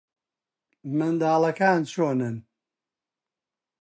[0.97, 2.35] منداڵەکان چۆنن؟